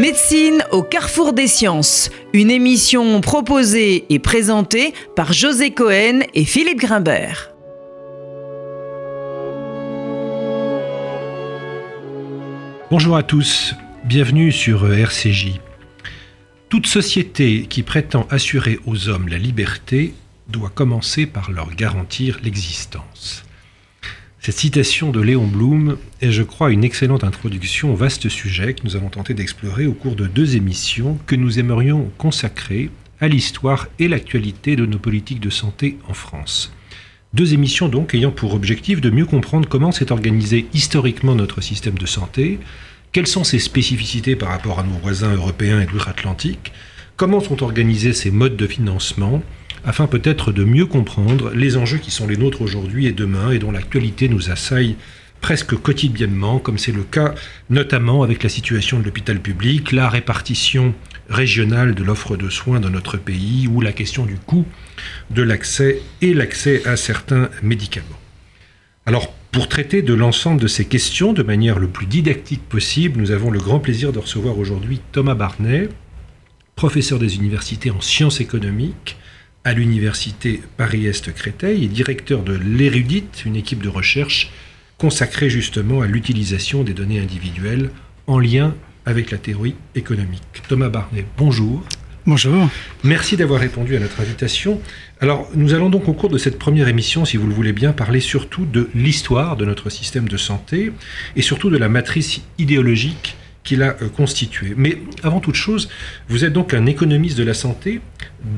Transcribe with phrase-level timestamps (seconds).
[0.00, 6.78] Médecine au carrefour des sciences, une émission proposée et présentée par José Cohen et Philippe
[6.78, 7.50] Grimbert.
[12.90, 13.74] Bonjour à tous,
[14.04, 15.60] bienvenue sur RCJ.
[16.70, 20.14] Toute société qui prétend assurer aux hommes la liberté
[20.48, 23.44] doit commencer par leur garantir l'existence.
[24.42, 28.84] Cette citation de Léon Blum est, je crois, une excellente introduction au vaste sujet que
[28.84, 32.88] nous allons tenter d'explorer au cours de deux émissions que nous aimerions consacrer
[33.20, 36.72] à l'histoire et l'actualité de nos politiques de santé en France.
[37.34, 41.98] Deux émissions donc ayant pour objectif de mieux comprendre comment s'est organisé historiquement notre système
[41.98, 42.60] de santé,
[43.12, 46.72] quelles sont ses spécificités par rapport à nos voisins européens et d'outre-Atlantique,
[47.18, 49.42] comment sont organisés ses modes de financement,
[49.84, 53.58] afin peut-être de mieux comprendre les enjeux qui sont les nôtres aujourd'hui et demain et
[53.58, 54.96] dont l'actualité nous assaille
[55.40, 57.34] presque quotidiennement, comme c'est le cas
[57.70, 60.94] notamment avec la situation de l'hôpital public, la répartition
[61.28, 64.66] régionale de l'offre de soins dans notre pays ou la question du coût
[65.30, 68.06] de l'accès et l'accès à certains médicaments.
[69.06, 73.30] Alors, pour traiter de l'ensemble de ces questions de manière le plus didactique possible, nous
[73.30, 75.88] avons le grand plaisir de recevoir aujourd'hui Thomas Barnet,
[76.76, 79.16] professeur des universités en sciences économiques,
[79.64, 84.50] à l'université Paris-Est Créteil et directeur de l'Érudite, une équipe de recherche
[84.98, 87.90] consacrée justement à l'utilisation des données individuelles
[88.26, 88.74] en lien
[89.06, 90.62] avec la théorie économique.
[90.68, 91.82] Thomas Barnet, bonjour.
[92.26, 92.68] Bonjour.
[93.02, 94.80] Merci d'avoir répondu à notre invitation.
[95.20, 97.92] Alors, nous allons donc au cours de cette première émission, si vous le voulez bien,
[97.92, 100.92] parler surtout de l'histoire de notre système de santé
[101.34, 104.74] et surtout de la matrice idéologique qu'il a euh, constitué.
[104.76, 105.88] Mais avant toute chose,
[106.28, 108.00] vous êtes donc un économiste de la santé.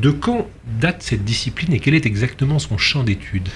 [0.00, 0.48] De quand
[0.81, 3.48] date cette discipline et quel est exactement son champ d'étude?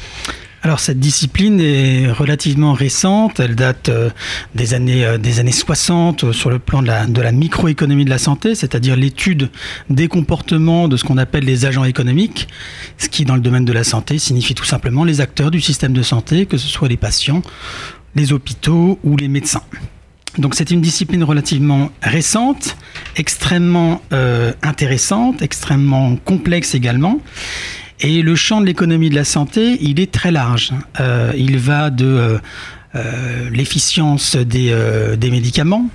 [0.62, 4.11] Alors cette discipline est relativement récente, elle date euh,
[4.56, 8.10] des années, euh, des années 60 sur le plan de la, de la microéconomie de
[8.10, 9.50] la santé, c'est-à-dire l'étude
[9.91, 12.48] des comportements de ce qu'on appelle les agents économiques,
[12.98, 15.92] ce qui dans le domaine de la santé signifie tout simplement les acteurs du système
[15.92, 17.42] de santé, que ce soit les patients,
[18.16, 19.62] les hôpitaux ou les médecins.
[20.38, 22.76] Donc c'est une discipline relativement récente,
[23.16, 27.20] extrêmement euh, intéressante, extrêmement complexe également.
[28.00, 30.72] Et le champ de l'économie de la santé, il est très large.
[31.00, 32.38] Euh, il va de
[32.94, 34.74] euh, l'efficience des,
[35.19, 35.86] des, médicaments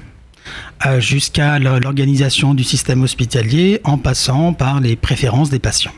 [0.98, 5.94] jusqu'à l'organisation du système hospitalier en passant par les préférences des patients.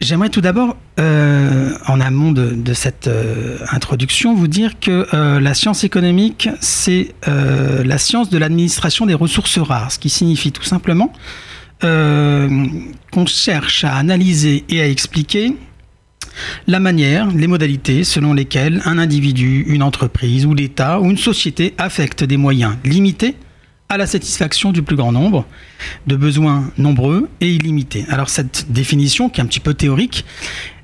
[0.00, 5.54] J'aimerais tout d'abord, euh, en amont de, cette euh, introduction, vous dire que euh, la
[5.54, 11.12] science économique, c'est la science de l'administration des ressources rares, ce qui signifie tout simplement
[11.80, 15.56] qu'on cherche à analyser et à expliquer
[16.66, 21.74] la manière, les modalités selon lesquelles un individu, une entreprise ou l'État ou une société
[21.78, 23.36] affecte des moyens limités
[23.88, 25.46] à la satisfaction du plus grand nombre
[26.06, 28.04] de besoins nombreux et illimités.
[28.10, 30.24] Alors cette définition, qui est un petit peu théorique,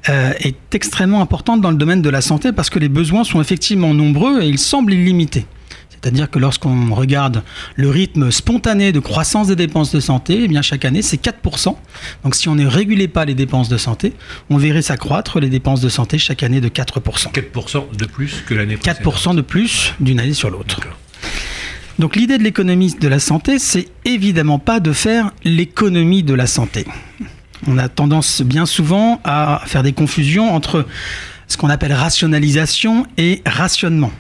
[0.09, 3.41] euh, est extrêmement importante dans le domaine de la santé parce que les besoins sont
[3.41, 5.47] effectivement nombreux et ils semblent illimités.
[5.91, 7.43] C'est-à-dire que lorsqu'on regarde
[7.77, 11.77] le rythme spontané de croissance des dépenses de santé, eh bien chaque année c'est 4%.
[12.25, 14.13] Donc si on ne régulait pas les dépenses de santé,
[14.51, 17.33] on verrait s'accroître les dépenses de santé chaque année de 4%.
[17.33, 20.81] 4% de plus que l'année précédente 4% de plus d'une année sur l'autre.
[21.99, 26.47] Donc l'idée de l'économie de la santé, c'est évidemment pas de faire l'économie de la
[26.47, 26.87] santé.
[27.67, 30.87] On a tendance bien souvent à faire des confusions entre
[31.47, 34.11] ce qu'on appelle rationalisation et rationnement.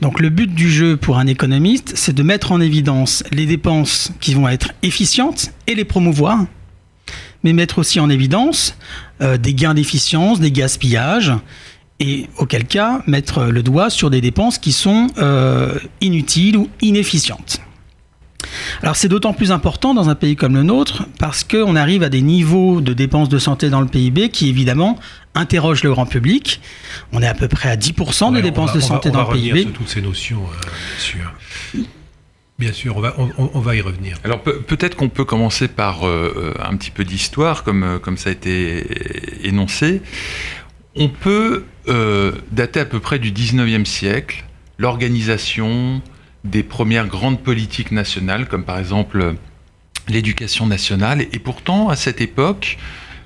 [0.00, 4.12] Donc le but du jeu pour un économiste, c'est de mettre en évidence les dépenses
[4.20, 6.44] qui vont être efficientes et les promouvoir,
[7.44, 8.76] mais mettre aussi en évidence
[9.22, 11.32] euh, des gains d'efficience, des gaspillages,
[12.00, 17.60] et auquel cas mettre le doigt sur des dépenses qui sont euh, inutiles ou inefficientes.
[18.82, 22.08] Alors c'est d'autant plus important dans un pays comme le nôtre parce qu'on arrive à
[22.08, 24.98] des niveaux de dépenses de santé dans le PIB qui évidemment
[25.34, 26.60] interrogent le grand public.
[27.12, 29.62] On est à peu près à 10% des dépenses de santé dans le PIB.
[29.62, 31.32] Sur toutes ces notions, euh, bien sûr.
[32.56, 34.16] Bien sûr, on va, on, va y revenir.
[34.22, 38.32] Alors peut-être qu'on peut commencer par euh, un petit peu d'histoire, comme, comme ça a
[38.32, 40.02] été énoncé.
[40.94, 44.44] On peut euh, dater à peu près du 19e siècle
[44.78, 46.02] l'organisation
[46.44, 49.34] des premières grandes politiques nationales, comme par exemple
[50.08, 51.22] l'éducation nationale.
[51.32, 52.78] Et pourtant, à cette époque,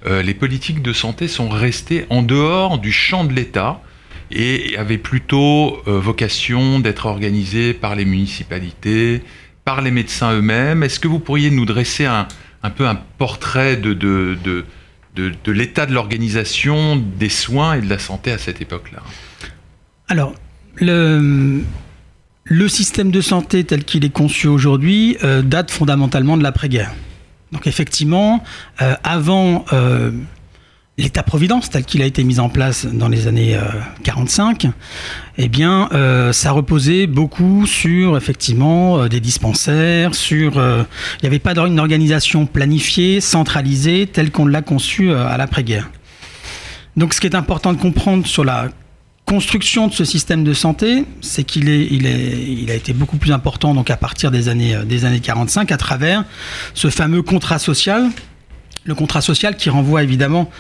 [0.07, 3.83] euh, les politiques de santé sont restées en dehors du champ de l'État
[4.31, 9.23] et avaient plutôt euh, vocation d'être organisées par les municipalités,
[9.65, 10.83] par les médecins eux-mêmes.
[10.83, 12.27] Est-ce que vous pourriez nous dresser un,
[12.77, 14.65] peu un portrait de,
[15.47, 19.03] l'état de l'organisation des soins et de la santé à cette époque-là
[20.09, 20.35] Alors,
[20.77, 21.63] le,
[22.45, 26.93] le système de santé tel qu'il est conçu aujourd'hui euh, date fondamentalement de l'après-guerre.
[27.53, 28.43] Donc effectivement,
[28.83, 30.11] euh, avant euh,
[30.99, 33.59] l'État-providence tel qu'il a été mis en place dans les années
[34.03, 34.67] 45,
[35.39, 35.89] eh bien,
[36.33, 43.21] ça reposait beaucoup sur effectivement des dispensaires, sur il n'y avait pas une organisation planifiée,
[43.21, 45.89] centralisée telle qu'on l'a conçue à l'après-guerre.
[46.97, 48.69] Donc, ce qui est important de comprendre sur la
[49.29, 53.19] construction de ce système de santé, c'est qu'il est, il est, il a été beaucoup
[53.19, 56.25] plus important donc à partir des années, euh, des années 45 à travers
[56.73, 58.09] ce fameux contrat social.
[58.85, 60.51] Le contrat social qui renvoie évidemment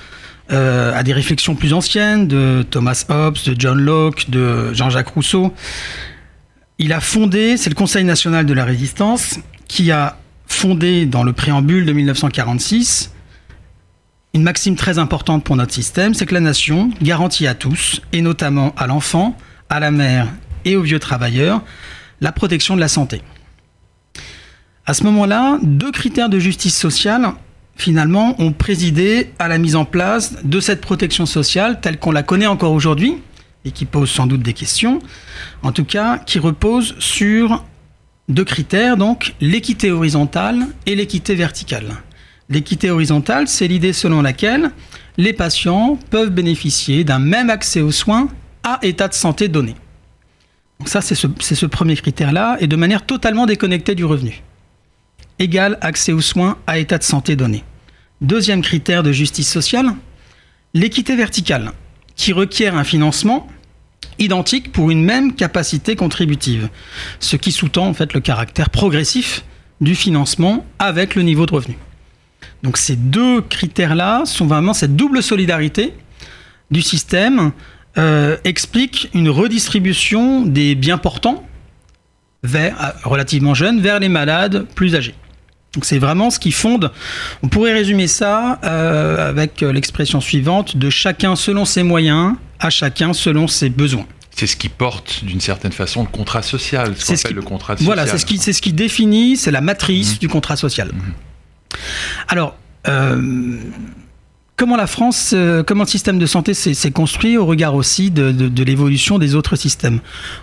[0.51, 5.53] euh, à des réflexions plus anciennes de Thomas Hobbes, de John Locke, de Jean-Jacques Rousseau.
[6.79, 11.33] Il a fondé, c'est le Conseil national de la résistance, qui a fondé dans le
[11.33, 13.13] préambule de 1946
[14.35, 18.21] une maxime très importante pour notre système, c'est que la nation garantit à tous, et
[18.21, 19.37] notamment à l'enfant,
[19.71, 20.29] à la mère
[20.65, 21.63] et aux vieux travailleurs,
[22.21, 23.23] la protection de la santé.
[24.87, 27.33] À ce moment-là, deux critères de justice sociale,
[27.79, 32.23] finalement, ont présidé à la mise en place de cette protection sociale telle qu'on la
[32.23, 33.17] connaît encore aujourd'hui,
[33.65, 35.01] et qui pose sans doute des questions,
[35.63, 37.65] en tout cas qui repose sur
[38.29, 41.95] deux critères, donc l'équité horizontale et l'équité verticale.
[42.51, 44.71] L'équité horizontale, c'est l'idée selon laquelle
[45.17, 48.29] les patients peuvent bénéficier d'un même accès aux soins
[48.63, 49.75] à état de santé donné.
[50.79, 54.43] Donc ça, c'est ce, premier critère-là, et de manière totalement déconnectée du revenu.
[55.39, 57.65] Égal accès aux soins à état de santé donné.
[58.21, 59.95] Deuxième critère de justice sociale,
[60.75, 61.73] l'équité verticale,
[62.17, 63.47] qui requiert un financement
[64.19, 66.69] identique pour une même capacité contributive,
[67.21, 69.45] ce qui sous-tend en fait le caractère progressif
[69.81, 71.79] du financement avec le niveau de revenu.
[72.65, 75.95] Donc ces deux critères-là sont vraiment cette double solidarité
[76.73, 77.53] du système
[77.99, 81.47] euh, explique une redistribution des biens portants
[82.45, 82.71] euh,
[83.05, 85.15] relativement jeunes vers les malades plus âgés.
[85.75, 86.91] Donc c'est vraiment ce qui fonde.
[87.43, 93.13] On pourrait résumer ça euh, avec l'expression suivante de chacun selon ses moyens, à chacun
[93.13, 94.07] selon ses besoins.
[94.35, 97.73] C'est ce qui porte d'une certaine façon le contrat social, ce qu'on appelle le contrat
[97.75, 97.87] social.
[97.87, 100.19] Voilà, c'est ce qui, ce qui définit, c'est la matrice mmh.
[100.19, 100.93] du contrat social.
[100.93, 101.79] Mmh.
[102.29, 102.57] Alors,
[102.87, 103.59] euh,
[104.59, 108.63] comment la France, euh, comment le système de santé s'est construit au regard aussi de,
[108.63, 110.01] l'évolution des autres systèmes?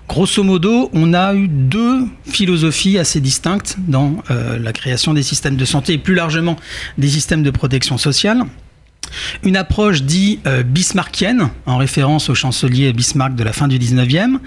[0.07, 5.57] Grosso modo, on a eu deux philosophies assez distinctes dans euh, la création des systèmes
[5.57, 6.55] de santé et plus largement
[6.97, 8.43] des systèmes de protection sociale.
[9.43, 14.39] Une approche dite bismarckienne, en référence au chancelier Bismarck de la fin du 19e,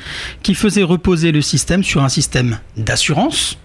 [0.42, 3.58] qui faisait reposer le système sur un système d'assurance,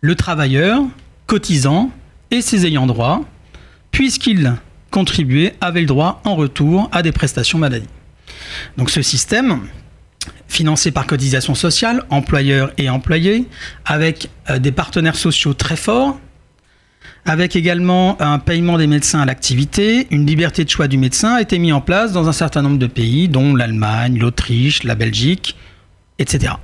[0.00, 0.82] le travailleur,
[1.26, 1.90] cotisant,
[2.30, 3.24] et ses ayants droit,
[3.90, 4.54] puisqu'ils
[4.92, 7.88] contribuaient, avaient le droit en retour à des prestations maladie.
[8.76, 9.62] Donc ce système,
[10.46, 13.46] financé par cotisation sociale, employeurs et employés,
[13.84, 16.20] avec euh, des partenaires sociaux très forts,
[17.24, 21.40] avec également un paiement des médecins à l'activité, une liberté de choix du médecin a
[21.40, 25.56] été mis en place dans un certain nombre de pays, dont l'Allemagne, l'Autriche, la Belgique,
[26.18, 26.54] etc.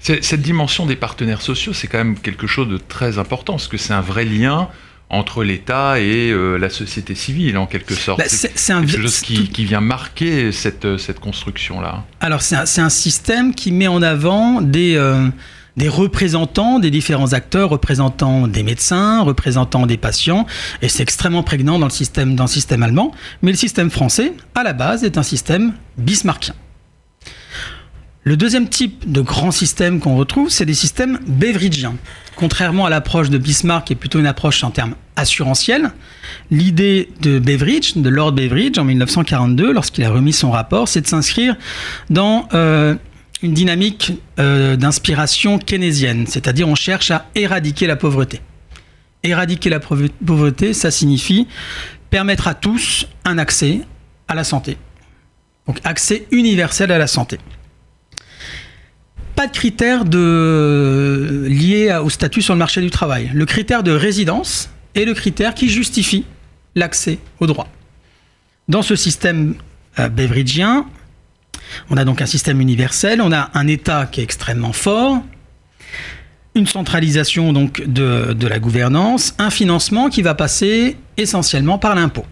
[0.00, 3.76] Cette dimension des partenaires sociaux, c'est quand même quelque chose de très important, parce que
[3.76, 4.68] c'est un vrai lien
[5.10, 8.20] entre l'État et euh, la société civile, en quelque sorte.
[8.20, 12.04] Bah, c'est quelque chose qui, vient marquer cette, euh, cette construction-là.
[12.20, 15.28] Alors, c'est un, un, système qui met en avant des, euh,
[15.76, 20.46] des représentants des différents acteurs, représentants des médecins, représentants des patients,
[20.80, 23.12] et c'est extrêmement prégnant dans le, système, dans le système allemand.
[23.42, 26.54] Mais le système français, à la base, est un système bismarckien.
[28.22, 31.94] Le deuxième type de grand système qu'on retrouve, c'est des systèmes beveridgiens.
[32.36, 35.90] Contrairement à l'approche de Bismarck, qui est plutôt une approche en termes assurantiels,
[36.50, 41.06] l'idée de Beveridge, de Lord Beveridge, en 1942, lorsqu'il a remis son rapport, c'est de
[41.06, 41.56] s'inscrire
[42.10, 42.94] dans euh,
[43.42, 48.42] une dynamique euh, d'inspiration keynésienne, c'est-à-dire on cherche à éradiquer la pauvreté.
[49.22, 51.46] Éradiquer la pauvreté, ça signifie
[52.10, 53.80] permettre à tous un accès
[54.28, 54.76] à la santé.
[55.66, 57.38] Donc accès universel à la santé
[59.40, 61.46] pas de critère de...
[61.48, 63.30] lié au statut sur le marché du travail.
[63.32, 66.26] Le critère de résidence est le critère qui justifie
[66.74, 67.66] l'accès au droit.
[68.68, 69.54] Dans ce système
[69.98, 70.84] euh, beveridgien,
[71.88, 75.22] on a donc un système universel, on a un État qui est extrêmement fort,
[76.54, 82.26] une centralisation donc de la gouvernance, un financement qui va passer essentiellement par l'impôt.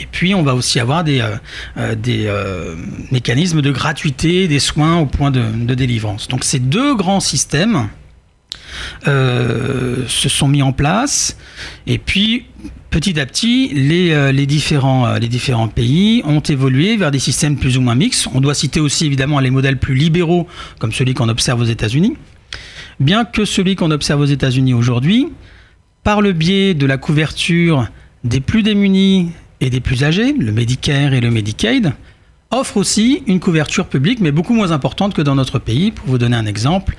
[0.00, 1.36] Et puis, on va aussi avoir des, euh,
[1.76, 2.76] euh, euh,
[3.10, 6.28] mécanismes de gratuité des soins au point de, délivrance.
[6.28, 7.88] Donc, ces deux grands systèmes
[9.04, 11.36] se sont mis en place.
[11.86, 12.46] Et puis,
[12.90, 17.80] petit à petit, les, différents, les différents pays ont évolué vers des systèmes plus ou
[17.80, 18.28] moins mixtes.
[18.34, 20.46] On doit citer aussi évidemment les modèles plus libéraux,
[20.78, 22.16] comme celui qu'on observe aux États-Unis.
[23.00, 25.28] Bien que celui qu'on observe aux États-Unis aujourd'hui,
[26.04, 27.88] par le biais de la couverture
[28.24, 29.30] des plus démunis
[29.62, 31.92] et des plus âgés, le Medicare et le Medicaid,
[32.50, 35.92] offre aussi une couverture publique, mais beaucoup moins importante que dans notre pays.
[35.92, 36.96] Pour vous donner un exemple,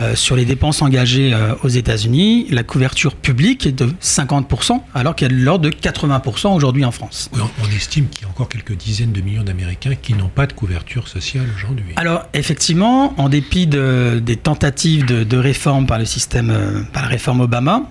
[0.00, 5.16] euh, sur les dépenses engagées euh, aux États-Unis, la couverture publique est de 50%, alors
[5.16, 7.28] qu'elle est de l'ordre de 80% aujourd'hui en France.
[7.34, 10.52] on estime qu'il y a encore quelques dizaines de millions d'Américains qui n'ont pas de
[10.52, 11.92] couverture sociale aujourd'hui.
[11.96, 17.40] Alors, effectivement, en dépit des tentatives de, réforme par le système, euh, par la réforme
[17.40, 17.82] Obama,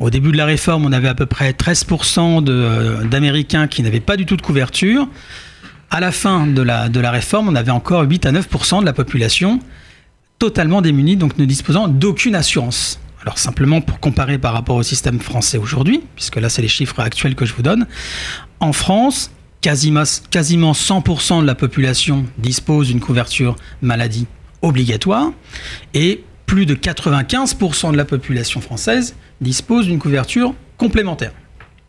[0.00, 4.16] au début de la réforme, on avait à peu près 13% d'Américains qui n'avaient pas
[4.16, 5.08] du tout de couverture
[5.92, 8.86] à la fin de la, de la réforme, on avait encore 8 à 9% de
[8.86, 9.60] la population
[10.38, 12.98] totalement démunie, donc ne disposant d'aucune assurance.
[13.20, 16.98] Alors simplement pour comparer par rapport au système français aujourd'hui, puisque là c'est les chiffres
[16.98, 17.86] actuels que je vous donne,
[18.58, 19.30] en France,
[19.60, 24.26] quasiment, quasiment 100% de la population dispose d'une couverture maladie
[24.62, 25.30] obligatoire
[25.92, 31.32] et plus de 95% de la population française dispose d'une couverture complémentaire.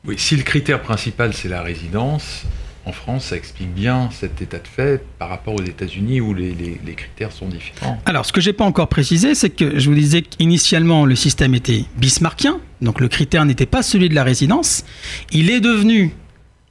[0.05, 2.43] Oui, si le critère principal c'est la résidence,
[2.86, 6.79] en France, ça explique bien cet état de fait par rapport aux États-Unis où les,
[6.96, 8.01] critères sont différents.
[8.05, 11.17] Alors, ce que je n'ai pas encore précisé, c'est que je vous disais qu'initialement, le
[11.17, 14.86] système était bismarckien, donc le critère n'était pas celui de la résidence.
[15.34, 16.15] Il est devenu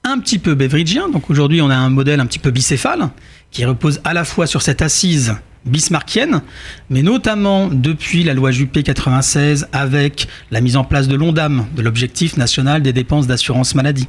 [0.02, 3.10] un petit peu beveridgien, donc aujourd'hui, on a un modèle un petit peu bicéphale
[3.50, 6.42] qui repose à la fois sur cette assise bismarckienne,
[6.90, 11.82] mais notamment depuis la loi Juppé 96 avec la mise en place de l'ONDAM, de
[11.82, 14.08] l'objectif national des dépenses d'assurance maladie,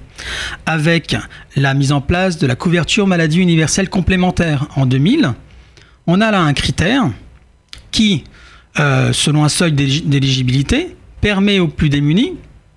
[0.65, 1.15] avec
[1.55, 5.33] la mise en place de la couverture maladie universelle complémentaire en 2000,
[6.07, 7.09] on a là un critère
[7.91, 8.23] qui,
[8.79, 12.33] euh, selon un seuil d'éligibilité, permet aux plus démunis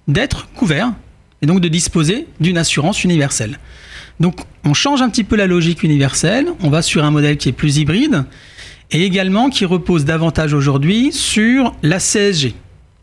[0.06, 0.92] d'être couverts
[1.42, 3.58] et donc de disposer d'une assurance universelle.
[4.20, 7.48] Donc on change un petit peu la logique universelle, on va sur un modèle qui
[7.48, 8.24] est plus hybride,
[8.90, 12.54] et également qui repose davantage aujourd'hui sur la CSG.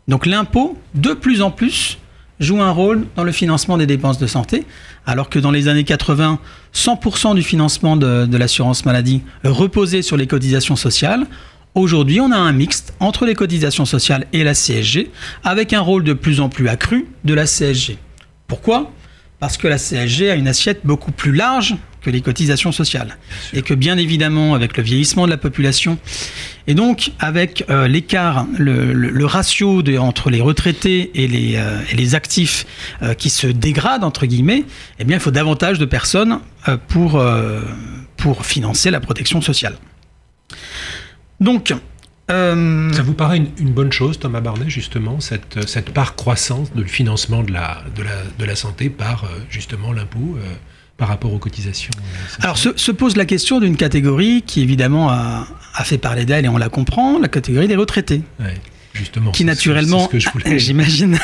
[0.08, 1.98] Donc l'impôt, de plus en plus,
[2.40, 4.66] joue un rôle dans le financement des dépenses de santé,
[5.06, 6.38] alors que dans les années 80,
[6.74, 11.26] 100% du financement de, l'assurance maladie reposait sur les cotisations sociales.
[11.74, 15.10] Aujourd'hui, on a un mixte entre les cotisations sociales et la CSG,
[15.42, 17.98] avec un rôle de plus en plus accru de la CSG.
[18.46, 18.92] Pourquoi?
[19.40, 23.16] Parce que la CSG a une assiette beaucoup plus large que les cotisations sociales.
[23.52, 25.98] Et que bien évidemment, avec le vieillissement de la population,
[26.66, 32.14] et donc avec euh, l'écart, le, ratio de, entre les retraités et les, euh, les
[32.14, 32.66] actifs
[33.02, 34.64] euh, qui se dégradent, entre guillemets,
[34.98, 36.40] eh bien, il faut davantage de personnes
[36.88, 37.22] pour,
[38.16, 39.76] pour financer la protection sociale.
[41.40, 41.74] Donc,
[42.28, 47.42] Ça vous paraît une, bonne chose, Thomas Barnet, justement, cette, cette part croissante de financement
[47.42, 50.38] de la, de la, de la santé par justement l'impôt
[50.96, 55.46] par rapport aux cotisations euh, Alors se, pose la question d'une catégorie qui évidemment a,
[55.84, 58.22] fait parler d'elle et on la comprend, la catégorie des retraités.
[58.92, 59.32] justement.
[59.32, 60.08] Qui naturellement,
[60.56, 61.18] j'imagine,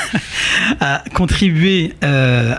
[0.80, 2.54] a contribué euh,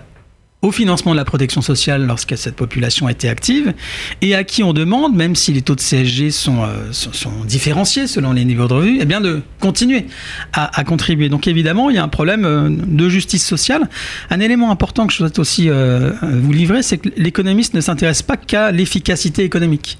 [0.62, 3.74] au financement de la protection sociale lorsque cette population était active
[4.22, 8.06] et à qui on demande, même si les taux de CSG sont, euh, sont, différenciés
[8.06, 10.06] selon les niveaux de revenus, eh bien de continuer
[10.54, 11.30] à, contribuer.
[11.30, 13.90] Donc évidemment, il y a un problème euh, de justice sociale.
[14.30, 18.22] Un élément important que je souhaite aussi euh, vous livrer, c'est que l'économiste ne s'intéresse
[18.22, 19.98] pas qu'à l'efficacité économique.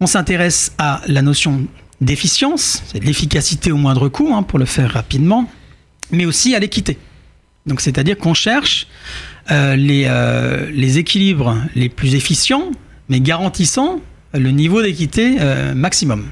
[0.00, 1.66] On s'intéresse à la notion
[2.00, 5.50] d'efficience, c'est l'efficacité au moindre coût, hein, pour le faire rapidement,
[6.10, 6.96] mais aussi à l'équité.
[7.66, 8.86] Donc c'est-à-dire qu'on cherche
[9.50, 12.70] euh, euh, les, équilibres les plus efficients,
[13.08, 14.00] mais garantissant
[14.32, 16.26] le niveau d'équité euh, maximum.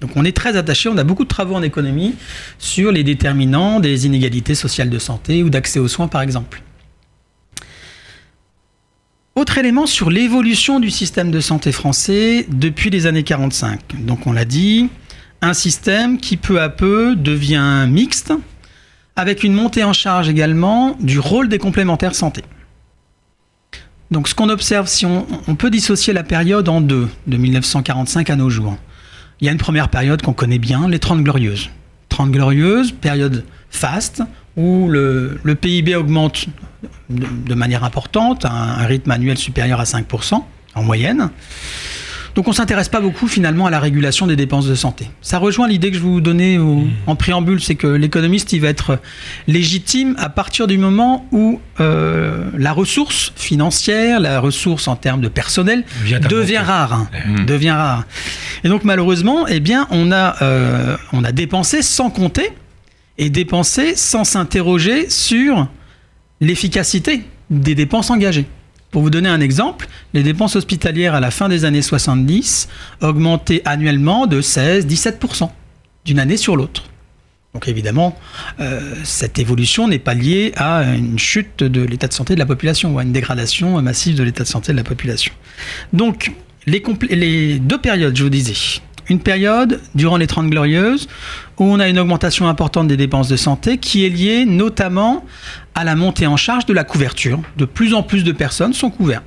[0.00, 2.14] Donc on est très attaché, on a beaucoup de travaux en économie
[2.58, 6.62] sur les déterminants des inégalités sociales de santé ou d'accès aux soins par exemple.
[9.34, 13.80] Autre élément sur l'évolution du système de santé français depuis les années 45.
[14.00, 14.88] Donc on l'a dit,
[15.40, 18.32] un système qui peu à peu devient mixte,
[19.16, 22.42] avec une montée en charge également du rôle des complémentaires santé.
[24.10, 25.24] Donc ce qu'on observe, si on,
[25.56, 28.76] peut dissocier la période en deux, de 1945 à nos jours.
[29.40, 31.70] Il y a une première période qu'on connaît bien, les 30 glorieuses.
[32.10, 34.22] 30 glorieuses, période faste,
[34.56, 36.46] où le, PIB augmente
[37.08, 40.42] de, manière importante, à un rythme annuel supérieur à 5%
[40.74, 41.30] en moyenne.
[42.34, 45.10] Donc on s'intéresse pas beaucoup finalement à la régulation des dépenses de santé.
[45.20, 48.68] Ça rejoint l'idée que je vous donnais au- en préambule, c'est que l'économiste il va
[48.68, 48.98] être
[49.46, 55.28] légitime à partir du moment où euh, la ressource financière, la ressource en termes de
[55.28, 55.84] personnel
[56.28, 57.44] devient rare, hein, Mhm.
[57.46, 58.04] devient rare.
[58.64, 62.50] Et donc malheureusement, eh bien on a euh, on a dépensé sans compter
[63.18, 65.68] et dépensé sans s'interroger sur
[66.40, 68.46] l'efficacité des dépenses engagées.
[68.92, 72.68] Pour vous donner un exemple, les dépenses hospitalières à la fin des années 70
[73.00, 75.48] augmentaient annuellement de 16-17%
[76.04, 76.84] d'une année sur l'autre.
[77.54, 78.16] Donc évidemment,
[78.60, 82.46] euh, cette évolution n'est pas liée à une chute de l'état de santé de la
[82.46, 85.32] population ou à une dégradation massive de l'état de santé de la population.
[85.94, 86.32] Donc
[86.66, 88.80] les, les deux périodes, je vous disais.
[89.08, 91.08] Une période durant les 30 glorieuses
[91.58, 95.24] où on a une augmentation importante des dépenses de santé qui est liée notamment
[95.74, 97.40] à la montée en charge de la couverture.
[97.56, 99.24] De plus en plus de personnes sont couvertes.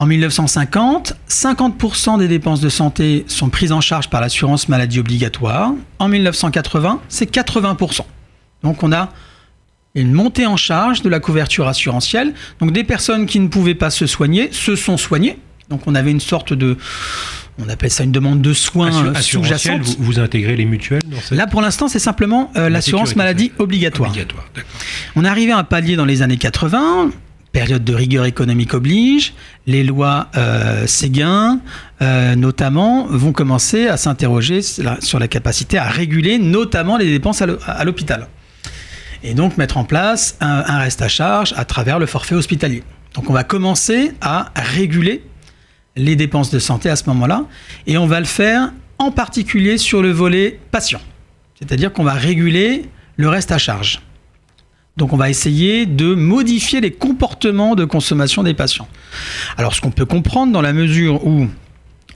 [0.00, 5.72] En 1950, 50% des dépenses de santé sont prises en charge par l'assurance maladie obligatoire.
[5.98, 8.00] En 1980, c'est 80%.
[8.62, 9.10] Donc on a
[9.94, 12.34] une montée en charge de la couverture assurantielle.
[12.58, 15.38] Donc des personnes qui ne pouvaient pas se soigner se sont soignées.
[15.70, 16.76] Donc on avait une sorte de,
[17.58, 19.80] on appelle ça une demande de soins euh, sous-jacente.
[19.82, 23.14] vous, vous intégrez les mutuelles dans cette Là pour l'instant c'est simplement euh, la l'assurance
[23.16, 24.12] maladie obligatoire.
[25.16, 27.10] On est arrivé à un palier dans les années 80,
[27.52, 29.34] période de rigueur économique oblige.
[29.68, 31.60] Les lois euh, Séguin,
[32.02, 37.46] euh, notamment, vont commencer à s'interroger sur la- capacité à réguler notamment les dépenses à
[37.46, 38.26] l'hô- à l'hôpital.
[39.22, 42.82] Et donc mettre en place un, un reste à charge à travers le forfait hospitalier.
[43.14, 45.22] Donc on va commencer à réguler
[45.96, 47.44] les dépenses de santé à ce moment-là,
[47.86, 51.00] et on va le faire en particulier sur le volet patient.
[51.58, 52.86] C'est-à-dire qu'on va réguler
[53.16, 54.00] le reste à charge.
[54.96, 58.88] Donc on va essayer de modifier les comportements de consommation des patients.
[59.56, 61.48] Alors ce qu'on peut comprendre dans la mesure où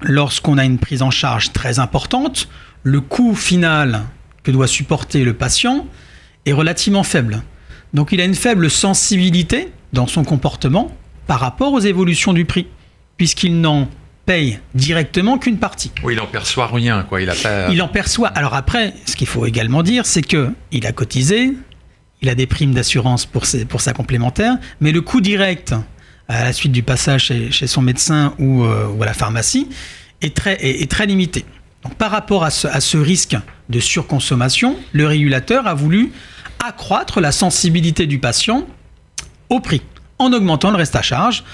[0.03, 2.49] lorsqu'on a une prise en charge très importante,
[2.85, 4.03] le coût final
[4.45, 5.87] que doit supporter le patient
[6.47, 7.43] est relativement faible.
[7.95, 10.95] Donc il a une faible sensibilité dans son comportement
[11.27, 12.67] par rapport aux évolutions du prix,
[13.19, 13.89] puisqu'il n'en
[14.25, 15.91] paye directement qu'une partie.
[16.03, 17.21] Oui, il en perçoit rien, quoi.
[17.21, 17.69] Il a pas.
[17.71, 18.29] Il en perçoit.
[18.29, 21.53] Alors après, ce qu'il faut également dire, c'est que il a cotisé,
[22.23, 25.75] il a des primes d'assurance pour, ses- pour sa complémentaire, mais le coût direct
[26.29, 29.69] à la suite du passage chez, chez son médecin ou, euh, ou à la pharmacie
[30.21, 31.45] est très, est, est très limité.
[31.85, 33.37] Donc, par rapport à ce, à ce risque
[33.71, 36.13] de surconsommation, le régulateur a voulu
[36.67, 38.67] accroître la sensibilité du patient
[39.49, 39.81] au prix
[40.19, 41.45] en augmentant le reste à charge,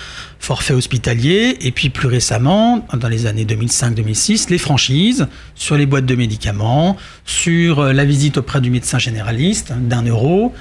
[0.44, 6.04] forfait hospitalier, et puis plus récemment, dans les années 2005-2006, les franchises sur les boîtes
[6.06, 10.52] de médicaments, sur euh, la visite auprès du médecin généraliste d'un euro,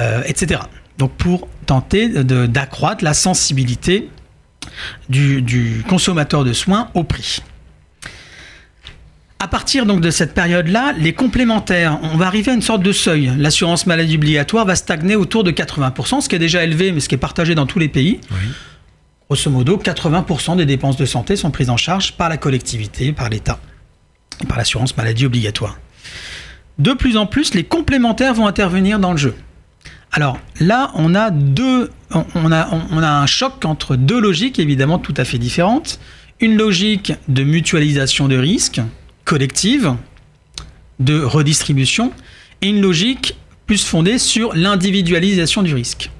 [0.00, 0.62] euh, etc.
[0.98, 4.08] Donc pour tenter d'accroître la sensibilité
[5.08, 7.42] du, consommateur de soins au prix.
[9.38, 12.92] À partir donc de cette période-là, les complémentaires, on va arriver à une sorte de
[12.92, 13.30] seuil.
[13.36, 17.08] L'assurance maladie obligatoire va stagner autour de 80%, ce qui est déjà élevé, mais ce
[17.10, 18.18] qui est partagé dans tous les pays.
[19.28, 23.28] Grosso modo, 80% des dépenses de santé sont prises en charge par la collectivité, par
[23.28, 23.58] l'État,
[24.40, 25.78] et par l'assurance maladie obligatoire.
[26.78, 29.34] De plus en plus, les complémentaires vont intervenir dans le jeu.
[30.12, 31.30] Alors là, on a
[32.34, 35.98] on a un choc entre deux logiques évidemment tout à fait différentes.
[36.38, 38.80] Une logique de mutualisation de risques
[39.26, 39.94] collective,
[41.00, 42.12] de redistribution,
[42.62, 43.36] et une logique
[43.66, 46.10] plus fondée sur l'individualisation du risque.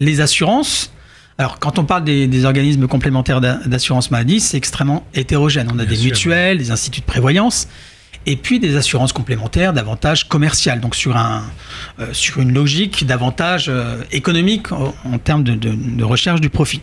[0.00, 0.92] Les assurances,
[1.38, 5.68] alors quand on parle des, des organismes complémentaires d'a- d'assurance maladie, c'est extrêmement hétérogène.
[5.70, 7.68] On a Bien des sûr, mutuelles, des instituts de prévoyance,
[8.24, 11.44] et puis des assurances complémentaires davantage commerciales, donc sur, un,
[12.00, 16.48] euh, sur une logique davantage euh, économique en, en termes de, de- de recherche du
[16.50, 16.80] profit.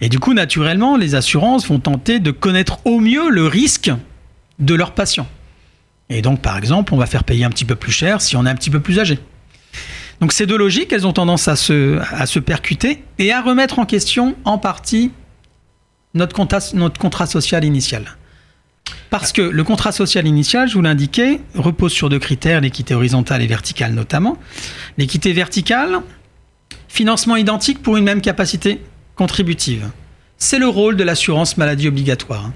[0.00, 3.90] Et du coup, naturellement, les assurances vont tenter de connaître au mieux le risque
[4.58, 5.26] de leurs patients.
[6.10, 8.44] Et donc, par exemple, on va faire payer un petit peu plus cher si on
[8.46, 9.18] est un petit peu plus âgé.
[10.22, 14.36] Donc ces deux logiques, elles ont tendance à se, percuter et à remettre en question
[14.44, 15.10] en partie
[16.14, 18.04] notre contrat social initial.
[19.10, 23.42] Parce que le contrat social initial, je vous l'indiquais, repose sur deux critères, l'équité horizontale
[23.42, 24.38] et verticale notamment.
[24.96, 26.02] L'équité verticale,
[26.86, 28.80] financement identique pour une même capacité
[29.16, 29.90] contributive.
[30.38, 32.52] C'est le rôle de l'assurance maladie obligatoire.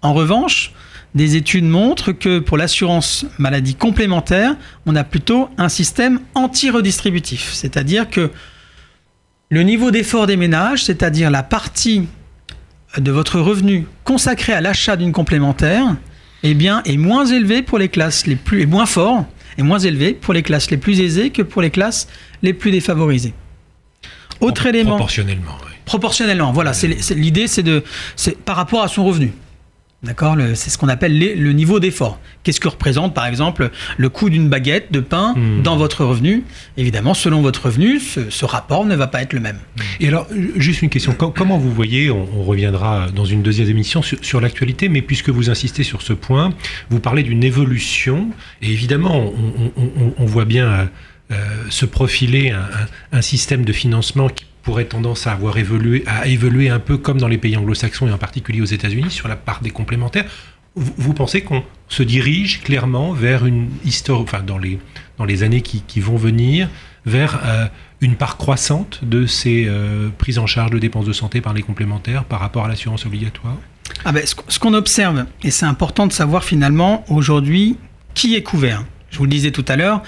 [0.00, 0.72] En revanche,
[1.14, 4.54] des études montrent que pour l'assurance maladie complémentaire,
[4.86, 7.50] on a plutôt un système anti-redistributif.
[7.52, 8.30] C'est-à-dire que
[9.48, 12.06] le niveau d'effort des ménages, c'est-à-dire la partie
[12.96, 15.84] de votre revenu consacré à l'achat d'une complémentaire,
[16.42, 19.26] eh bien, est moins élevé pour les classes les plus, moins fort,
[19.58, 22.06] et moins élevé pour les classes les plus aisées que pour les classes
[22.42, 23.34] les plus défavorisées.
[24.40, 25.72] Autre Pro- élément Proportionnellement, oui.
[25.84, 26.72] Proportionnellement, voilà.
[27.16, 27.82] L'idée, c'est de,
[28.16, 29.32] c'est par rapport à son revenu.
[30.02, 32.18] D'accord C'est ce qu'on appelle le niveau d'effort.
[32.42, 35.60] Qu'est-ce que représente, par exemple, le coût d'une baguette de pain hmm.
[35.62, 36.42] dans votre revenu?
[36.78, 39.58] Évidemment, selon votre revenu, ce, rapport ne va pas être le même.
[40.00, 41.12] Et alors, juste une question.
[41.12, 45.82] comment vous voyez, on, reviendra dans une deuxième émission sur, l'actualité, mais puisque vous insistez
[45.82, 46.54] sur ce point,
[46.88, 48.30] vous parlez d'une évolution,
[48.62, 49.30] et évidemment,
[50.16, 50.84] on, voit bien euh,
[51.32, 51.36] euh,
[51.68, 52.66] se profiler un,
[53.12, 57.18] un système de financement qui pourrait tendance à avoir évolué, à évoluer un peu comme
[57.18, 60.26] dans les pays anglo-saxons et en particulier aux États-Unis sur la part des complémentaires.
[60.76, 64.78] Vous, pensez qu'on se dirige clairement vers une histoire, enfin dans les,
[65.18, 66.68] dans les années qui, vont venir,
[67.04, 67.66] vers euh,
[68.00, 71.62] une part croissante de ces euh, prises en charge de dépenses de santé par les
[71.62, 73.56] complémentaires par rapport à l'assurance obligatoire?
[74.04, 77.76] Ah ben, Ce qu'on observe, et c'est important de savoir finalement aujourd'hui
[78.14, 78.84] qui est couvert?
[79.10, 80.02] Je vous le disais tout à l'heure,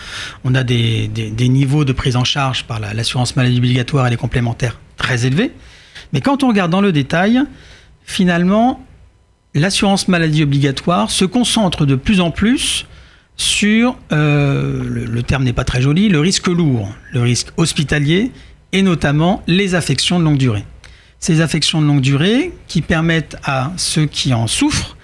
[0.45, 1.09] on a des,
[1.49, 5.53] niveaux de prise en charge par l'assurance maladie obligatoire et les complémentaires très élevés.
[6.13, 7.41] Mais quand on regarde dans le détail,
[8.05, 8.85] finalement,
[9.55, 12.87] l'assurance maladie obligatoire se concentre de plus en plus
[13.37, 18.31] sur, euh, le, terme n'est pas très joli, le risque lourd, le risque hospitalier
[18.73, 20.65] et notamment les affections de longue durée.
[21.19, 24.97] Ces affections de longue durée qui permettent à ceux qui en souffrent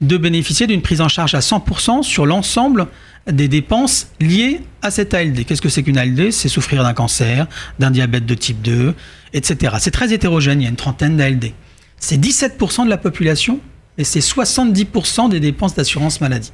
[0.00, 2.86] de bénéficier d'une prise en charge à 100% sur l'ensemble
[3.30, 5.44] des dépenses liées à cette ALD.
[5.44, 7.46] Qu'est-ce que c'est qu'une ALD C'est souffrir d'un cancer,
[7.78, 8.94] d'un diabète de type 2,
[9.32, 9.76] etc.
[9.78, 11.52] C'est très hétérogène, il y a une trentaine d'ALD.
[11.98, 13.60] C'est 17% de la population
[13.96, 16.52] et c'est 70% des dépenses d'assurance maladie.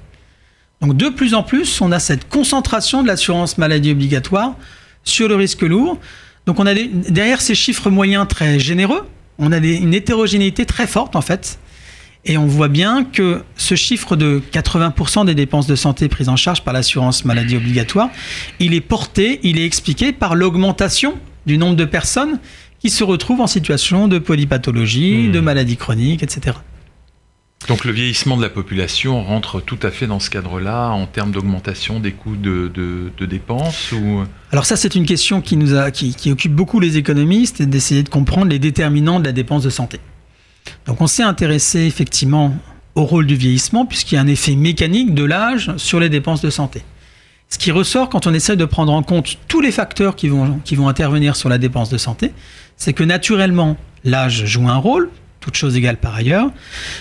[0.80, 4.54] Donc de plus en plus, on a cette concentration de l'assurance maladie obligatoire
[5.02, 5.98] sur le risque lourd.
[6.46, 9.06] Donc on a derrière ces chiffres moyens très généreux,
[9.38, 11.58] on a une hétérogénéité très forte en fait.
[12.24, 16.36] Et on voit bien que ce chiffre de 80% des dépenses de santé prises en
[16.36, 18.10] charge par l'assurance maladie obligatoire,
[18.58, 21.14] il est porté, il est expliqué par l'augmentation
[21.46, 22.38] du nombre de personnes
[22.78, 25.32] qui se retrouvent en situation de polypathologie, hmm.
[25.32, 26.56] de maladie chronique, etc.
[27.68, 31.30] Donc le vieillissement de la population rentre tout à fait dans ce cadre-là en termes
[31.30, 34.24] d'augmentation des coûts de, dépenses ou...
[34.50, 38.02] Alors ça c'est une question qui, nous a, qui, qui occupe beaucoup les économistes, d'essayer
[38.02, 40.00] de comprendre les déterminants de la dépense de santé.
[40.86, 42.54] Donc on s'est intéressé effectivement
[42.94, 46.40] au rôle du vieillissement puisqu'il y a un effet mécanique de l'âge sur les dépenses
[46.40, 46.82] de santé.
[47.48, 50.60] Ce qui ressort quand on essaie de prendre en compte tous les facteurs qui vont,
[50.86, 52.32] intervenir sur la dépense de santé,
[52.76, 56.50] c'est que naturellement l'âge joue un rôle, toute chose égale par ailleurs,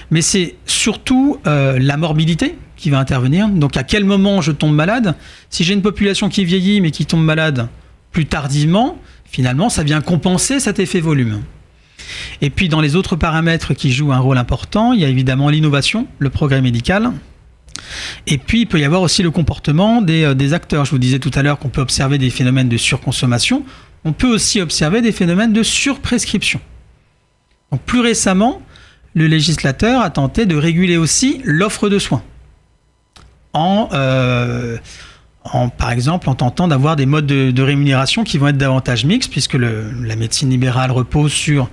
[0.10, 3.48] mais c'est surtout euh, la morbidité qui va intervenir.
[3.48, 5.16] Donc à quel moment je tombe malade?
[5.50, 7.68] Si j'ai une population qui vieillit mais qui tombe malade
[8.12, 11.44] plus tardivement, finalement ça vient compenser cet effet volume.
[12.42, 15.50] Et puis dans les autres paramètres qui jouent un rôle important, il y a évidemment
[15.50, 17.12] l'innovation, le progrès médical.
[18.28, 20.86] Et puis il peut y avoir aussi le comportement des, euh, acteurs.
[20.86, 23.64] Je vous disais tout à l'heure qu'on peut observer des phénomènes de surconsommation.
[24.06, 26.62] On peut aussi observer des phénomènes de surprescription.
[27.72, 28.62] Donc plus récemment,
[29.14, 32.24] le législateur a tenté de réguler aussi l'offre de soins.
[33.54, 34.78] En, euh,
[35.78, 39.56] par exemple en tentant d'avoir des modes de, rémunération qui vont être davantage mixtes, puisque
[39.56, 41.70] la médecine libérale repose sur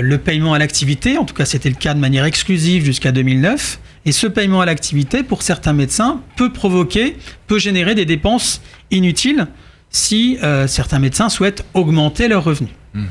[0.00, 3.80] le paiement à l'activité, en tout cas c'était le cas de manière exclusive jusqu'à 2009,
[4.06, 9.46] et ce paiement à l'activité, pour certains médecins, peut provoquer, peut générer des dépenses inutiles
[9.90, 12.72] si euh, certains médecins souhaitent augmenter leurs revenus.
[12.94, 13.04] Mmh.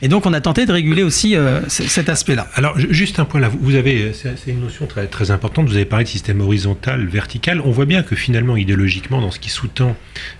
[0.00, 2.46] Et donc, on a tenté de réguler aussi euh, cet aspect-là.
[2.54, 3.48] Alors, juste un point là.
[3.48, 5.66] Vous avez, c'est une notion très, très importante.
[5.68, 7.60] Vous avez parlé de système horizontal, vertical.
[7.64, 9.96] On voit bien que finalement, idéologiquement, dans ce qui sous-tend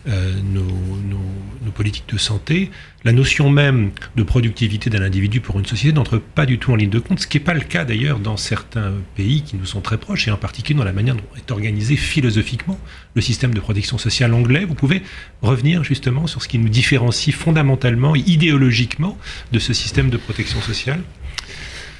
[0.07, 2.71] nos, nos, politiques de santé,
[3.05, 6.77] la notion même de productivité d'un individu pour une société n'entre pas du tout en
[6.77, 9.67] ligne de compte, ce qui n'est pas le cas d'ailleurs dans certains pays qui nous
[9.67, 12.79] sont très proches, et en particulier dans la manière dont est organisé philosophiquement
[13.15, 14.65] le système de protection sociale anglais.
[14.65, 15.03] Vous pouvez
[15.43, 19.17] revenir justement sur ce qui nous différencie fondamentalement, idéologiquement,
[19.53, 21.01] de ce système de protection sociale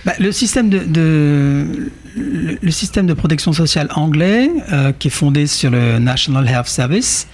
[0.05, 1.81] bah, le, système de,
[3.15, 7.27] protection sociale anglais, euh, qui est fondé sur le National Health Service,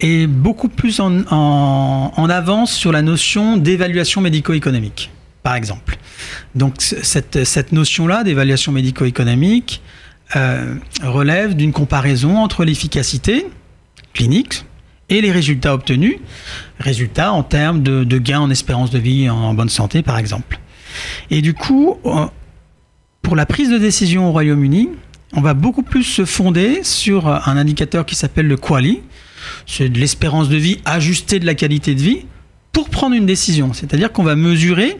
[0.00, 5.10] est beaucoup plus en, avance sur la notion d'évaluation médico-économique,
[5.42, 5.98] par exemple.
[6.54, 9.82] Donc cette, cette notion-là d'évaluation médico-économique
[10.36, 13.46] euh, relève d'une comparaison entre l'efficacité
[14.12, 14.64] clinique
[15.08, 16.16] et les résultats obtenus,
[16.78, 20.60] résultats en termes de, gains en espérance de vie en, bonne santé, par exemple.
[21.30, 22.26] Et du coup, euh,
[23.22, 24.90] pour la prise de décision au Royaume-Uni,
[25.34, 29.02] on va beaucoup plus se fonder sur un indicateur qui s'appelle le QALY,
[29.66, 32.26] c'est de l'espérance de vie ajustée de la qualité de vie
[32.72, 33.72] pour prendre une décision.
[33.72, 34.98] C'est-à-dire qu'on va mesurer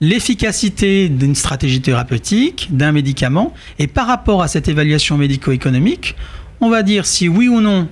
[0.00, 6.16] l'efficacité d'une stratégie thérapeutique, d'un médicament, et par rapport à cette évaluation médico-économique,
[6.60, 7.88] on va dire si oui ou non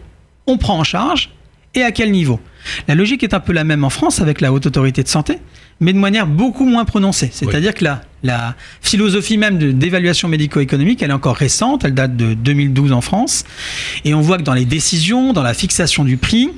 [0.47, 1.31] on prend en charge
[1.75, 2.39] et à quel niveau.
[2.89, 5.39] La logique est un peu la même en France avec la haute autorité de santé,
[5.81, 7.31] mais de manière beaucoup moins prononcée.
[7.33, 12.35] C'est-à-dire que la, la philosophie même d'évaluation médico-économique, elle est encore récente, elle date de
[12.35, 13.45] 2012 en France,
[14.05, 16.51] et on voit que dans les décisions, dans la fixation du prix,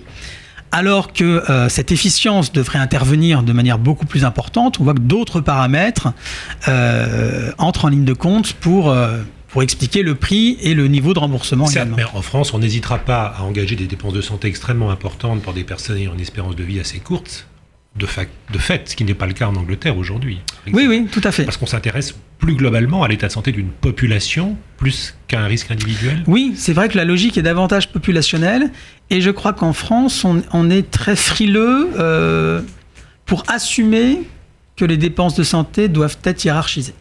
[0.72, 5.00] alors que euh, cette efficience devrait intervenir de manière beaucoup plus importante, on voit que
[5.00, 6.08] d'autres paramètres
[6.68, 9.22] euh, entrent en ligne de compte pour, euh,
[9.56, 11.96] pour expliquer le prix et le niveau de remboursement également.
[11.96, 15.54] Mais en France, on n'hésitera pas à engager des dépenses de santé extrêmement importantes pour
[15.54, 17.46] des personnes ayant une espérance de vie assez courte
[17.96, 18.06] de,
[18.52, 20.42] de fait, ce qui n'est pas le cas en Angleterre aujourd'hui.
[20.74, 21.44] Oui, oui, tout à fait.
[21.44, 25.70] Parce qu'on s'intéresse plus globalement à l'état de santé d'une population plus qu'à un risque
[25.70, 26.22] individuel.
[26.26, 28.70] Oui, c'est vrai que la logique est davantage populationnelle,
[29.08, 32.60] et je crois qu'en France, on, est très frileux euh,
[33.24, 34.18] pour assumer
[34.76, 36.92] que les dépenses de santé doivent être hiérarchisées.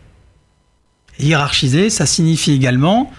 [1.19, 3.11] Hiérarchisées, ça signifie également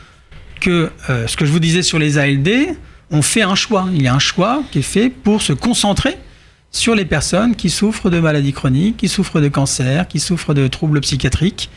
[0.60, 2.76] que euh, ce que je vous disais sur les ALD,
[3.10, 3.88] on fait un choix.
[3.94, 6.18] Il y a un choix qui est fait pour se concentrer
[6.70, 10.66] sur les personnes qui souffrent de maladies chroniques, qui souffrent de cancer, qui souffrent de
[10.66, 11.70] troubles psychiatriques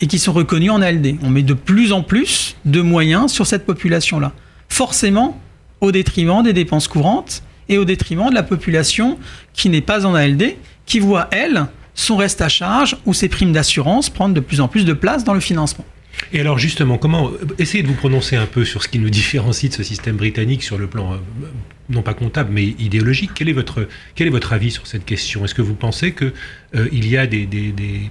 [0.00, 1.16] et qui sont reconnus en ALD.
[1.22, 4.32] On met de plus en plus de moyens sur cette population-là.
[4.68, 5.40] Forcément,
[5.80, 9.18] au détriment des dépenses courantes et au détriment de la population
[9.52, 13.52] qui n'est pas en ALD, qui voit, elle, son reste à charge ou ses primes
[13.52, 15.84] d'assurance prendre de plus en plus de place dans le financement.
[16.32, 19.70] Et alors justement, comment essayez de vous prononcer un peu sur ce qui nous différencie
[19.70, 21.16] de ce système britannique sur le plan euh,
[21.90, 23.32] non pas comptable mais idéologique.
[23.34, 25.44] Quel est votre quel est votre avis sur cette question?
[25.44, 26.32] Est-ce que vous pensez que
[26.74, 28.10] euh, il y a des, des, des,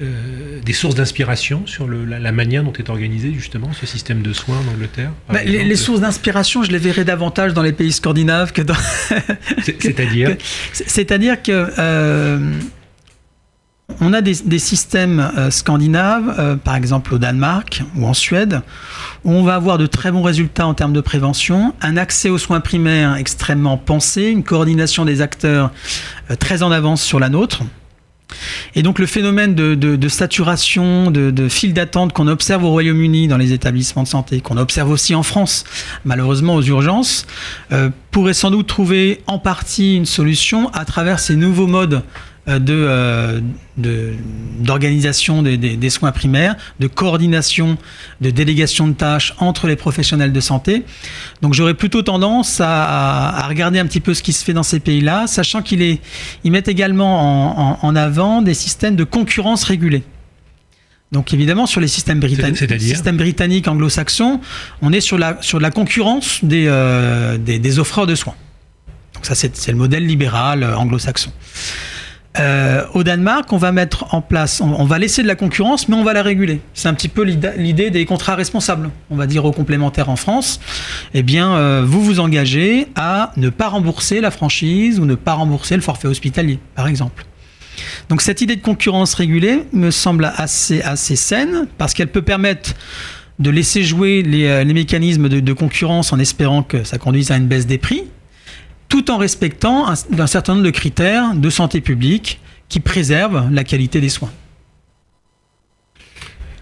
[0.00, 4.32] euh, des sources d'inspiration sur le, la, manière dont est organisé justement ce système de
[4.32, 8.52] soins en Angleterre bah, les, sources d'inspiration, je les verrais davantage dans les pays scandinaves
[8.52, 8.74] que dans.
[9.62, 10.36] C'est-à-dire?
[10.72, 11.50] C'est-à-dire que
[14.00, 18.60] on a des, systèmes euh, scandinaves, euh, par exemple au Danemark ou en Suède,
[19.24, 22.38] où on va avoir de très bons résultats en termes de prévention, un accès aux
[22.38, 25.70] soins primaires extrêmement pensé, une coordination des acteurs
[26.30, 27.62] euh, très en avance sur la nôtre.
[28.74, 33.38] Et donc le phénomène de, saturation, de, de file d'attente qu'on observe au Royaume-Uni dans
[33.38, 35.64] les établissements de santé, qu'on observe aussi en France,
[36.04, 37.26] malheureusement aux urgences,
[38.10, 42.02] pourrait sans doute trouver en partie une solution à travers ces nouveaux modes
[42.48, 43.40] euh, euh,
[43.76, 44.14] de,
[44.60, 47.78] d'organisation des, des, soins primaires, de coordination,
[48.20, 50.82] de délégation de tâches entre les professionnels de santé.
[51.42, 54.80] Donc j'aurais plutôt tendance à, regarder un petit peu ce qui se fait dans ces
[54.80, 55.98] pays-là, sachant qu'ils
[56.42, 60.02] ils mettent également en, avant des systèmes de concurrence régulée.
[61.12, 64.40] Donc évidemment, sur les systèmes britanniques, systèmes britanniques anglo-saxons,
[64.82, 68.34] on est sur la, sur la concurrence des, euh, des, des offreurs de soins.
[69.14, 71.30] Donc ça, c'est, c'est le modèle libéral anglo-saxon.
[72.40, 75.96] Euh, au Danemark, on va mettre en place, on, va laisser de la concurrence, mais
[75.96, 76.60] on va la réguler.
[76.74, 78.90] C'est un petit peu l'idée des contrats responsables.
[79.10, 80.60] On va dire aux complémentaires en France,
[81.14, 85.34] eh bien, euh, vous vous engagez à ne pas rembourser la franchise ou ne pas
[85.34, 87.26] rembourser le forfait hospitalier, par exemple.
[88.08, 92.74] Donc cette idée de concurrence régulée me semble assez, saine parce qu'elle peut permettre
[93.38, 97.46] de laisser jouer les, euh, mécanismes de concurrence en espérant que ça conduise à une
[97.46, 98.04] baisse des prix,
[98.88, 104.00] tout en respectant un, certain nombre de critères de santé publique qui préservent la qualité
[104.00, 104.30] des soins.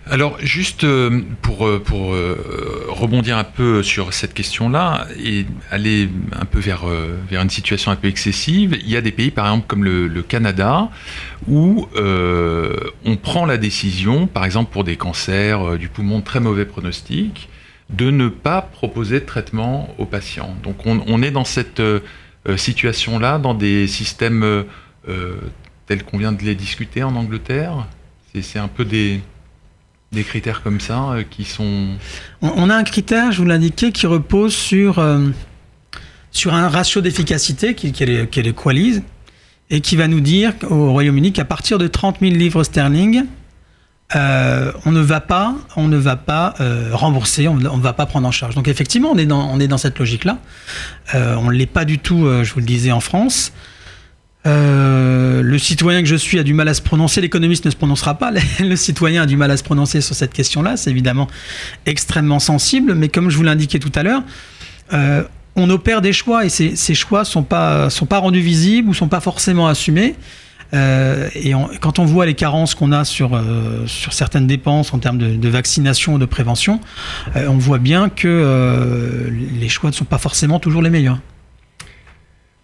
[0.09, 6.09] Alors juste euh, pour, euh, pour euh, rebondir un peu sur cette question-là et aller
[6.31, 6.85] un peu vers,
[7.29, 10.23] vers une situation un peu excessive, il y a des pays par exemple comme le,
[10.23, 10.91] Canada
[11.49, 11.89] où
[13.05, 17.49] on prend la décision, par exemple pour des cancers du poumon de très mauvais pronostic,
[17.91, 20.55] de ne pas proposer de traitement aux patients.
[20.63, 22.01] Donc on, est dans cette euh,
[22.49, 25.37] euh, situation-là, dans des systèmes euh,
[25.87, 27.87] tels qu'on vient de les discuter en Angleterre.
[28.43, 29.21] C'est un peu des,
[30.25, 31.97] critères comme ça qui sont...
[32.43, 35.03] On, a un critère, je vous l'indiquais, qui repose sur,
[36.31, 39.03] sur un ratio d'efficacité qui, qui, est, qui est le Qualise
[39.71, 43.25] et qui va nous dire au Royaume-Uni qu'à partir de 30 000 livres sterling,
[44.15, 48.07] euh, on ne va pas, on ne va pas euh, rembourser, on ne va pas
[48.07, 48.55] prendre en charge.
[48.55, 50.39] Donc effectivement, on est dans, cette logique-là.
[51.15, 53.53] Euh, on ne l'est pas du tout, je vous le disais, en France.
[54.45, 58.15] le citoyen que je suis a du mal à se prononcer, l'économiste ne se prononcera
[58.15, 61.27] pas, le citoyen a du mal à se prononcer sur cette question-là, c'est évidemment
[61.85, 64.23] extrêmement sensible, mais comme je vous l'indiquais tout à l'heure,
[65.57, 68.89] on opère des choix et ces, ces choix ne sont pas, sont pas rendus visibles
[68.89, 70.15] ou sont pas forcément assumés.
[70.75, 74.99] Euh, et quand on voit les carences qu'on a sur, euh, sur certaines dépenses en
[74.99, 76.81] termes de, vaccination ou de prévention,
[77.37, 81.21] euh, on voit bien que les choix ne sont pas forcément toujours les meilleurs.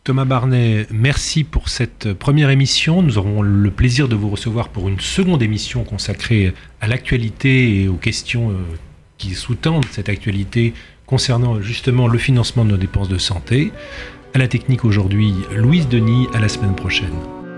[0.04, 3.02] Thomas Barnet, merci pour cette première émission.
[3.02, 7.88] Nous aurons le plaisir de vous recevoir pour une seconde émission consacrée à l'actualité et
[7.88, 8.52] aux questions
[9.16, 10.74] qui sous-tendent cette actualité
[11.06, 13.70] concernant justement le financement de nos dépenses de santé.
[14.34, 17.41] À la technique aujourd'hui, Louise Denis, à la semaine prochaine.